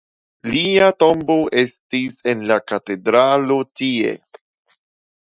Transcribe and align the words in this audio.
Lia 0.53 0.87
tombo 1.03 1.35
estas 1.65 2.25
en 2.33 2.43
la 2.55 2.59
katedralo 2.75 3.63
tie. 3.83 4.19